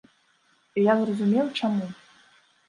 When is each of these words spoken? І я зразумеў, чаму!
І 0.77 0.85
я 0.91 0.95
зразумеў, 1.01 1.53
чаму! 1.61 1.91